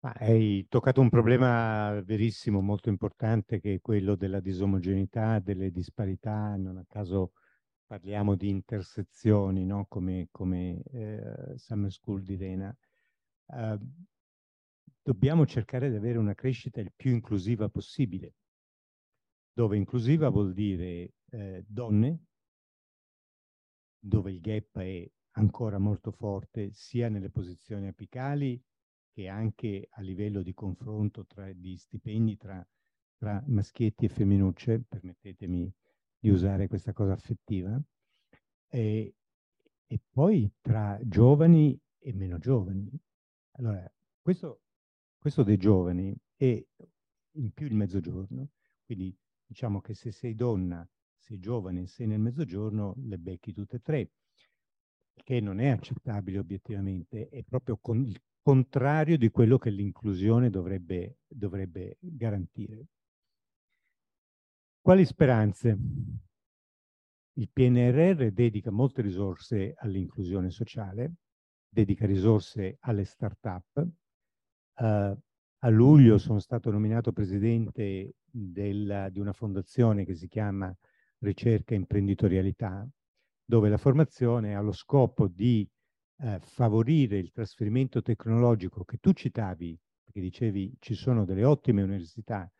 hai 0.00 0.66
toccato 0.68 1.00
un 1.00 1.10
problema 1.10 2.00
verissimo, 2.02 2.60
molto 2.60 2.88
importante, 2.88 3.60
che 3.60 3.74
è 3.74 3.80
quello 3.80 4.16
della 4.16 4.40
disomogeneità, 4.40 5.38
delle 5.40 5.70
disparità. 5.70 6.56
Non 6.56 6.78
a 6.78 6.84
caso 6.88 7.32
parliamo 7.86 8.34
di 8.34 8.48
intersezioni, 8.48 9.64
no? 9.66 9.86
come, 9.88 10.28
come 10.30 10.82
eh, 10.92 11.52
Summer 11.56 11.92
School 11.92 12.22
di 12.22 12.36
Rena. 12.36 12.74
Uh, 13.46 13.78
dobbiamo 15.02 15.44
cercare 15.44 15.90
di 15.90 15.96
avere 15.96 16.16
una 16.16 16.34
crescita 16.34 16.80
il 16.80 16.92
più 16.94 17.12
inclusiva 17.12 17.68
possibile, 17.68 18.34
dove 19.52 19.76
inclusiva 19.76 20.28
vuol 20.28 20.52
dire 20.52 21.14
eh, 21.30 21.64
donne, 21.66 22.20
dove 23.98 24.30
il 24.30 24.40
gap 24.40 24.78
è 24.78 25.10
ancora 25.32 25.78
molto 25.78 26.10
forte 26.10 26.72
sia 26.72 27.08
nelle 27.08 27.28
posizioni 27.28 27.88
apicali 27.88 28.62
che 29.12 29.28
anche 29.28 29.88
a 29.90 30.00
livello 30.00 30.42
di 30.42 30.54
confronto 30.54 31.26
tra, 31.26 31.52
di 31.52 31.76
stipendi 31.76 32.36
tra, 32.36 32.66
tra 33.16 33.42
maschietti 33.46 34.04
e 34.06 34.08
femminucce, 34.08 34.84
permettetemi 34.88 35.72
di 36.18 36.28
usare 36.30 36.68
questa 36.68 36.92
cosa 36.92 37.12
affettiva, 37.12 37.80
e, 38.68 39.14
e 39.86 40.00
poi 40.10 40.50
tra 40.60 40.98
giovani 41.02 41.78
e 41.98 42.12
meno 42.12 42.38
giovani. 42.38 42.88
Allora, 43.52 43.90
questo, 44.20 44.62
questo 45.18 45.42
dei 45.42 45.56
giovani 45.56 46.16
è 46.36 46.64
in 47.32 47.50
più 47.52 47.66
il 47.66 47.74
mezzogiorno, 47.74 48.50
quindi 48.84 49.14
diciamo 49.44 49.80
che 49.80 49.94
se 49.94 50.12
sei 50.12 50.34
donna, 50.34 50.88
sei 51.16 51.38
giovane, 51.38 51.86
sei 51.86 52.06
nel 52.06 52.20
mezzogiorno, 52.20 52.94
le 52.96 53.18
becchi 53.18 53.52
tutte 53.52 53.76
e 53.76 53.80
tre, 53.80 54.10
che 55.22 55.40
non 55.40 55.60
è 55.60 55.68
accettabile 55.68 56.38
obiettivamente, 56.38 57.28
è 57.28 57.42
proprio 57.42 57.76
con 57.78 58.04
il 58.04 58.20
contrario 58.42 59.18
di 59.18 59.30
quello 59.30 59.58
che 59.58 59.70
l'inclusione 59.70 60.50
dovrebbe, 60.50 61.18
dovrebbe 61.26 61.96
garantire. 62.00 62.86
Quali 64.80 65.04
speranze? 65.04 65.78
Il 67.34 67.50
PNRR 67.52 68.30
dedica 68.30 68.70
molte 68.70 69.02
risorse 69.02 69.74
all'inclusione 69.76 70.50
sociale, 70.50 71.14
dedica 71.68 72.06
risorse 72.06 72.78
alle 72.80 73.04
start-up. 73.04 73.86
Uh, 74.74 75.18
a 75.62 75.68
luglio 75.68 76.16
sono 76.18 76.38
stato 76.38 76.70
nominato 76.70 77.12
presidente 77.12 78.14
del, 78.24 79.08
di 79.10 79.20
una 79.20 79.32
fondazione 79.32 80.04
che 80.04 80.14
si 80.14 80.26
chiama 80.26 80.74
Ricerca 81.18 81.74
e 81.74 81.78
Imprenditorialità, 81.78 82.88
dove 83.44 83.68
la 83.68 83.76
formazione 83.76 84.54
ha 84.54 84.60
lo 84.60 84.72
scopo 84.72 85.28
di 85.28 85.68
eh, 86.22 86.38
favorire 86.40 87.18
il 87.18 87.30
trasferimento 87.30 88.02
tecnologico 88.02 88.84
che 88.84 88.98
tu 88.98 89.12
citavi, 89.12 89.78
perché 90.04 90.20
dicevi 90.20 90.76
ci 90.78 90.94
sono 90.94 91.24
delle 91.24 91.44
ottime 91.44 91.82
università 91.82 92.50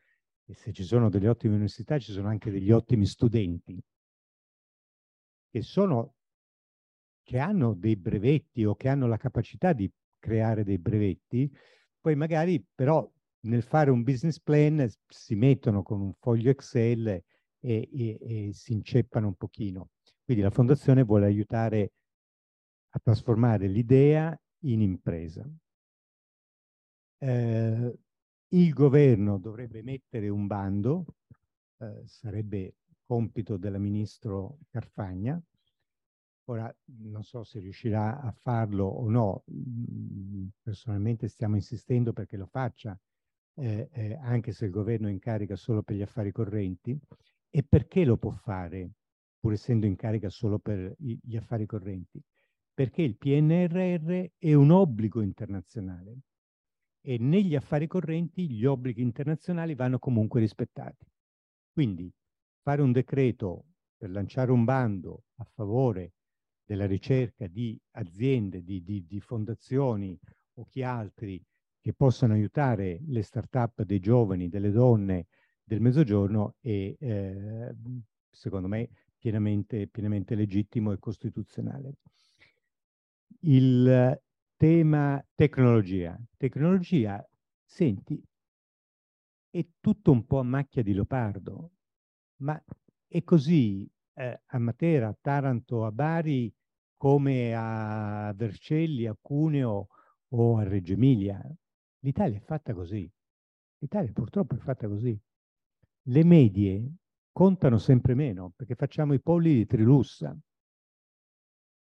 e 0.44 0.55
se 0.55 0.72
ci 0.72 0.83
sono 0.83 1.08
delle 1.08 1.28
ottime 1.28 1.55
università 1.55 1.98
ci 1.98 2.12
sono 2.12 2.28
anche 2.28 2.50
degli 2.50 2.70
ottimi 2.70 3.06
studenti 3.06 3.83
che, 5.50 5.62
sono, 5.62 6.14
che 7.22 7.39
hanno 7.39 7.75
dei 7.75 7.97
brevetti 7.97 8.64
o 8.64 8.75
che 8.77 8.89
hanno 8.89 9.06
la 9.06 9.17
capacità 9.17 9.72
di 9.72 9.91
creare 10.19 10.64
dei 10.64 10.78
brevetti, 10.78 11.50
poi 12.00 12.14
magari 12.14 12.64
però 12.74 13.11
nel 13.42 13.62
fare 13.62 13.91
un 13.91 14.02
business 14.02 14.39
plan 14.39 14.89
si 15.08 15.34
mettono 15.34 15.83
con 15.83 16.00
un 16.00 16.12
foglio 16.19 16.50
Excel 16.50 17.08
e, 17.08 17.24
e, 17.61 18.19
e 18.20 18.50
si 18.52 18.72
inceppano 18.72 19.28
un 19.28 19.34
pochino. 19.34 19.91
Quindi 20.24 20.42
la 20.42 20.50
fondazione 20.50 21.02
vuole 21.02 21.27
aiutare 21.27 21.92
a 22.91 22.98
trasformare 22.98 23.66
l'idea 23.66 24.38
in 24.64 24.80
impresa. 24.80 25.48
Eh, 27.19 27.98
il 28.48 28.72
governo 28.72 29.38
dovrebbe 29.38 29.83
mettere 29.83 30.28
un 30.28 30.46
bando, 30.46 31.05
eh, 31.78 32.02
sarebbe 32.06 32.77
compito 33.05 33.56
della 33.56 33.78
ministro 33.78 34.58
Carfagna. 34.70 35.40
Ora 36.46 36.74
non 36.98 37.23
so 37.23 37.45
se 37.45 37.61
riuscirà 37.61 38.20
a 38.20 38.33
farlo 38.33 38.84
o 38.86 39.08
no, 39.08 39.45
mm, 39.52 40.48
personalmente 40.62 41.29
stiamo 41.29 41.55
insistendo 41.55 42.12
perché 42.12 42.36
lo 42.36 42.46
faccia, 42.46 42.98
eh, 43.55 43.89
eh, 43.92 44.14
anche 44.14 44.52
se 44.52 44.64
il 44.64 44.70
governo 44.73 45.06
è 45.08 45.12
in 45.12 45.20
carica 45.20 45.55
solo 45.55 45.83
per 45.83 45.95
gli 45.96 46.02
affari 46.02 46.33
correnti. 46.33 46.98
E 47.52 47.62
perché 47.62 48.05
lo 48.05 48.17
può 48.17 48.33
fare, 48.33 48.92
pur 49.39 49.52
essendo 49.52 49.86
in 49.86 49.96
carica 49.96 50.29
solo 50.29 50.58
per 50.58 50.95
gli 50.98 51.36
affari 51.36 51.67
correnti? 51.67 52.20
Perché 52.80 53.02
il 53.02 53.18
PNRR 53.18 54.36
è 54.39 54.55
un 54.55 54.70
obbligo 54.70 55.20
internazionale 55.20 56.20
e 57.02 57.18
negli 57.18 57.55
affari 57.55 57.86
correnti 57.86 58.48
gli 58.48 58.64
obblighi 58.64 59.02
internazionali 59.02 59.74
vanno 59.74 59.98
comunque 59.98 60.41
rispettati. 60.41 61.05
Quindi 61.70 62.11
fare 62.63 62.80
un 62.80 62.91
decreto 62.91 63.67
per 63.98 64.08
lanciare 64.08 64.51
un 64.51 64.64
bando 64.64 65.24
a 65.35 65.45
favore 65.45 66.14
della 66.64 66.86
ricerca 66.86 67.46
di 67.48 67.79
aziende, 67.96 68.63
di, 68.63 68.83
di, 68.83 69.05
di 69.05 69.20
fondazioni 69.20 70.18
o 70.55 70.64
chi 70.64 70.83
altri 70.83 71.39
che 71.83 71.92
possano 71.92 72.33
aiutare 72.33 73.01
le 73.08 73.20
start-up 73.20 73.83
dei 73.83 74.01
giovani, 74.01 74.48
delle 74.48 74.70
donne 74.70 75.27
del 75.62 75.83
mezzogiorno 75.83 76.55
è, 76.61 76.97
eh, 76.98 77.77
secondo 78.30 78.68
me, 78.68 78.89
pienamente, 79.18 79.86
pienamente 79.86 80.35
legittimo 80.35 80.92
e 80.92 80.98
costituzionale 80.98 81.97
il 83.40 84.20
tema 84.56 85.24
tecnologia. 85.34 86.18
Tecnologia, 86.36 87.24
senti, 87.64 88.23
è 89.51 89.67
tutto 89.80 90.12
un 90.12 90.27
po' 90.27 90.39
a 90.39 90.45
macchia 90.45 90.83
di 90.83 90.92
leopardo, 90.92 91.73
ma 92.42 92.62
è 93.06 93.23
così 93.24 93.89
eh, 94.14 94.42
a 94.45 94.58
Matera, 94.58 95.08
a 95.08 95.17
Taranto, 95.18 95.84
a 95.84 95.92
Bari, 95.92 96.52
come 96.96 97.55
a 97.56 98.33
Vercelli, 98.34 99.06
a 99.06 99.17
Cuneo 99.20 99.89
o 100.29 100.58
a 100.58 100.64
Reggio 100.64 100.92
Emilia. 100.92 101.42
L'Italia 102.00 102.36
è 102.36 102.40
fatta 102.40 102.74
così. 102.74 103.11
L'Italia 103.79 104.12
purtroppo 104.12 104.55
è 104.55 104.58
fatta 104.58 104.86
così. 104.86 105.18
Le 106.02 106.24
medie 106.24 106.95
contano 107.33 107.79
sempre 107.79 108.14
meno 108.14 108.52
perché 108.55 108.74
facciamo 108.74 109.14
i 109.14 109.20
poli 109.20 109.55
di 109.55 109.67
Trilussa. 109.67 110.36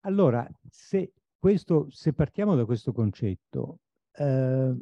Allora, 0.02 0.48
se 0.70 1.12
questo, 1.48 1.90
se 1.90 2.12
partiamo 2.12 2.56
da 2.56 2.66
questo 2.66 2.92
concetto, 2.92 3.80
eh, 4.18 4.76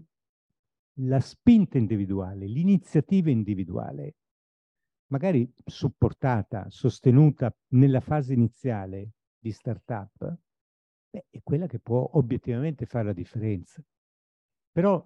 la 0.94 1.20
spinta 1.20 1.78
individuale, 1.78 2.48
l'iniziativa 2.48 3.30
individuale, 3.30 4.16
magari 5.12 5.48
supportata, 5.64 6.68
sostenuta 6.72 7.56
nella 7.74 8.00
fase 8.00 8.34
iniziale 8.34 9.12
di 9.38 9.52
startup, 9.52 10.38
beh, 11.12 11.26
è 11.30 11.40
quella 11.44 11.68
che 11.68 11.78
può 11.78 12.09
obiettivamente 12.14 12.88
fare 12.88 13.06
la 13.06 13.14
differenza. 13.14 13.84
Però 14.72 15.06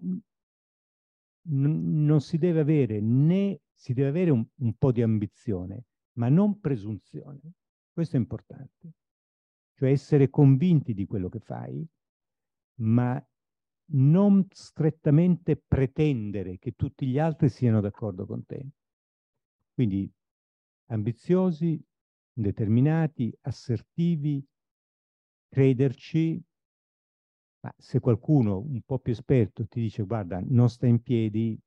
non 1.42 2.22
si 2.22 2.38
deve 2.38 2.62
avere 2.62 3.02
né 3.02 3.60
si 3.74 3.94
deve 3.94 4.08
avere 4.08 4.32
un, 4.32 4.46
un 4.60 4.78
po' 4.78 4.94
di 4.94 5.02
ambizione, 5.02 5.88
ma 6.14 6.30
non 6.30 6.62
presunzione. 6.62 7.52
Questo 7.92 8.16
è 8.16 8.20
importante 8.20 8.94
cioè 9.80 9.92
essere 9.92 10.30
convinti 10.30 10.94
di 10.94 11.06
quello 11.06 11.30
che 11.30 11.40
fai, 11.40 11.88
ma 12.82 13.26
non 13.92 14.46
strettamente 14.52 15.56
pretendere 15.56 16.60
che 16.60 16.74
tutti 16.74 17.08
gli 17.08 17.18
altri 17.18 17.48
siano 17.48 17.80
d'accordo 17.80 18.26
con 18.26 18.46
te. 18.46 18.68
Quindi 19.74 20.12
ambiziosi, 20.88 21.82
determinati, 22.34 23.34
assertivi, 23.44 24.46
crederci, 25.48 26.44
ma 27.62 27.74
se 27.78 28.02
qualcuno 28.02 28.58
un 28.58 28.82
po' 28.82 29.00
più 29.00 29.14
esperto 29.14 29.66
ti 29.66 29.80
dice 29.80 30.04
guarda 30.04 30.42
non 30.46 30.70
sta 30.70 30.88
in 30.88 31.02
piedi, 31.02 31.58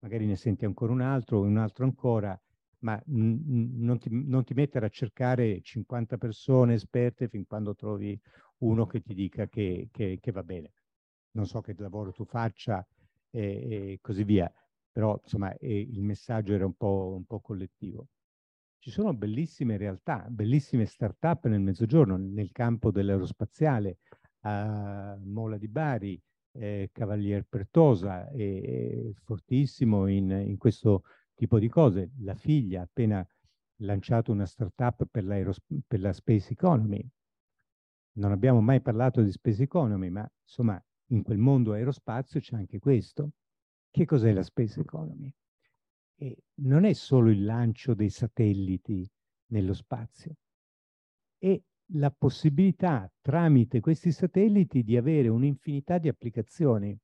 magari 0.00 0.26
ne 0.26 0.34
senti 0.34 0.64
ancora 0.64 0.92
un 0.92 1.02
altro, 1.02 1.40
un 1.42 1.56
altro 1.56 1.84
ancora, 1.84 2.40
ma 2.80 3.00
non 3.06 3.98
ti, 3.98 4.08
non 4.10 4.44
ti, 4.44 4.54
mettere 4.54 4.86
a 4.86 4.90
cercare 4.90 5.60
50 5.60 6.16
persone 6.16 6.74
esperte 6.74 7.28
fin 7.28 7.46
quando 7.46 7.74
trovi 7.74 8.18
uno 8.58 8.86
che 8.86 9.00
ti 9.00 9.14
dica 9.14 9.48
che, 9.48 9.88
che, 9.90 10.18
che 10.20 10.32
va 10.32 10.42
bene. 10.42 10.72
Non 11.32 11.46
so 11.46 11.60
che 11.60 11.74
lavoro 11.78 12.12
tu 12.12 12.24
faccia 12.24 12.86
e, 13.30 13.40
e 13.40 13.98
così 14.00 14.24
via, 14.24 14.52
però 14.90 15.18
insomma 15.22 15.54
il 15.60 16.02
messaggio 16.02 16.54
era 16.54 16.66
un 16.66 16.74
po', 16.74 17.14
un 17.16 17.24
po' 17.24 17.40
collettivo. 17.40 18.08
Ci 18.78 18.90
sono 18.90 19.12
bellissime 19.12 19.76
realtà, 19.76 20.26
bellissime 20.28 20.86
start-up 20.86 21.46
nel 21.46 21.60
mezzogiorno, 21.60 22.16
nel 22.16 22.50
campo 22.50 22.90
dell'aerospaziale, 22.90 23.98
a 24.40 25.18
Mola 25.22 25.58
di 25.58 25.68
Bari, 25.68 26.20
eh, 26.52 26.88
Cavalier 26.90 27.44
Pertosa, 27.46 28.30
è, 28.30 28.36
è 28.36 29.12
fortissimo 29.22 30.06
in, 30.06 30.30
in 30.30 30.56
questo 30.56 31.04
tipo 31.40 31.58
di 31.58 31.68
cose. 31.68 32.10
La 32.18 32.34
figlia 32.34 32.80
ha 32.80 32.84
appena 32.84 33.26
lanciato 33.76 34.30
una 34.30 34.44
startup 34.44 35.06
per, 35.10 35.24
per 35.86 36.00
la 36.00 36.12
space 36.12 36.52
economy. 36.52 37.02
Non 38.18 38.32
abbiamo 38.32 38.60
mai 38.60 38.82
parlato 38.82 39.22
di 39.22 39.30
space 39.30 39.62
economy, 39.62 40.10
ma 40.10 40.30
insomma 40.42 40.78
in 41.06 41.22
quel 41.22 41.38
mondo 41.38 41.72
aerospazio 41.72 42.40
c'è 42.40 42.56
anche 42.56 42.78
questo. 42.78 43.30
Che 43.90 44.04
cos'è 44.04 44.32
la 44.32 44.42
space 44.42 44.80
economy? 44.80 45.32
E 46.16 46.44
non 46.56 46.84
è 46.84 46.92
solo 46.92 47.30
il 47.30 47.42
lancio 47.42 47.94
dei 47.94 48.10
satelliti 48.10 49.10
nello 49.46 49.72
spazio, 49.72 50.36
è 51.38 51.58
la 51.94 52.10
possibilità 52.10 53.10
tramite 53.22 53.80
questi 53.80 54.12
satelliti 54.12 54.82
di 54.82 54.98
avere 54.98 55.28
un'infinità 55.28 55.96
di 55.96 56.08
applicazioni. 56.08 56.96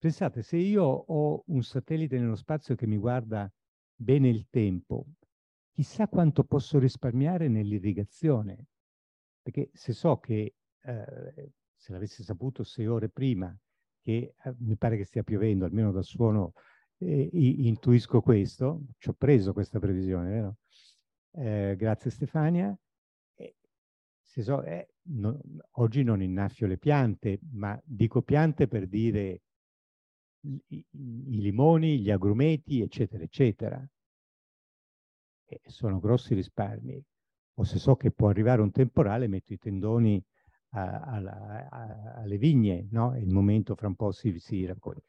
Pensate, 0.00 0.42
se 0.42 0.56
io 0.56 0.84
ho 0.84 1.42
un 1.46 1.62
satellite 1.64 2.18
nello 2.20 2.36
spazio 2.36 2.76
che 2.76 2.86
mi 2.86 2.96
guarda 2.98 3.52
bene 3.96 4.28
il 4.28 4.46
tempo, 4.48 5.06
chissà 5.72 6.06
quanto 6.06 6.44
posso 6.44 6.78
risparmiare 6.78 7.48
nell'irrigazione. 7.48 8.66
Perché 9.42 9.70
se 9.72 9.92
so 9.92 10.18
che, 10.18 10.54
eh, 10.82 11.52
se 11.74 11.92
l'avessi 11.92 12.22
saputo 12.22 12.62
sei 12.62 12.86
ore 12.86 13.08
prima, 13.08 13.56
che 14.00 14.34
eh, 14.40 14.54
mi 14.58 14.76
pare 14.76 14.96
che 14.96 15.04
stia 15.04 15.24
piovendo, 15.24 15.64
almeno 15.64 15.90
dal 15.90 16.04
suono 16.04 16.52
eh, 16.98 17.28
intuisco 17.32 18.20
questo, 18.20 18.82
ci 18.98 19.08
ho 19.08 19.14
preso 19.14 19.52
questa 19.52 19.80
previsione, 19.80 20.30
vero? 20.30 20.56
Eh, 21.32 21.74
grazie 21.76 22.10
Stefania. 22.10 22.76
So, 24.20 24.62
eh, 24.62 24.90
no, 25.08 25.40
oggi 25.78 26.04
non 26.04 26.22
innaffio 26.22 26.68
le 26.68 26.78
piante, 26.78 27.40
ma 27.50 27.80
dico 27.84 28.22
piante 28.22 28.68
per 28.68 28.86
dire 28.86 29.40
i, 30.40 30.86
limoni, 31.40 32.00
gli 32.00 32.10
agrumeti, 32.10 32.80
eccetera, 32.80 33.22
eccetera. 33.22 33.88
E 35.44 35.60
sono 35.64 35.98
grossi 35.98 36.34
risparmi. 36.34 37.02
O 37.54 37.64
se 37.64 37.78
so 37.78 37.96
che 37.96 38.12
può 38.12 38.28
arrivare 38.28 38.62
un 38.62 38.70
temporale, 38.70 39.26
metto 39.26 39.52
i 39.52 39.58
tendoni 39.58 40.22
a, 40.70 41.00
a, 41.00 41.68
a, 41.70 42.14
alle 42.16 42.38
vigne, 42.38 42.86
no? 42.90 43.16
Il 43.16 43.28
momento 43.28 43.74
fra 43.74 43.88
un 43.88 43.96
po' 43.96 44.12
si, 44.12 44.38
si 44.38 44.64
raccoglie, 44.64 45.04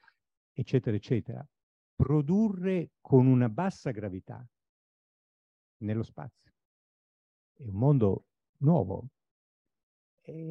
eccetera, 0.54 0.96
eccetera. 0.96 1.46
Produrre 1.96 2.92
con 3.02 3.28
una 3.28 3.50
bassa 3.50 3.92
gravità 3.92 4.44
nello 5.80 6.04
spazio. 6.04 6.52
È 7.54 7.68
un 7.68 7.76
mondo 7.76 8.26
nuovo. 8.60 9.10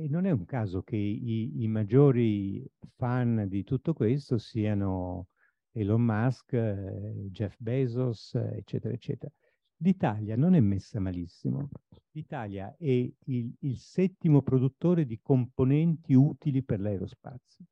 Non 0.08 0.24
è 0.24 0.30
un 0.30 0.44
caso 0.44 0.82
che 0.82 0.96
i, 0.96 1.62
i 1.62 1.68
maggiori 1.68 2.64
fan 2.96 3.46
di 3.48 3.64
tutto 3.64 3.92
questo 3.92 4.38
siano 4.38 5.28
Elon 5.72 6.02
Musk, 6.02 6.52
eh, 6.54 7.28
Jeff 7.30 7.54
Bezos, 7.58 8.34
eccetera, 8.34 8.92
eccetera. 8.92 9.32
L'Italia 9.80 10.36
non 10.36 10.54
è 10.54 10.60
messa 10.60 10.98
malissimo. 10.98 11.68
L'Italia 12.12 12.74
è 12.76 12.84
il, 12.86 13.54
il, 13.60 13.76
settimo 13.78 14.42
produttore 14.42 15.06
di 15.06 15.20
componenti 15.22 16.14
utili 16.14 16.64
per 16.64 16.80
l'aerospazio. 16.80 17.64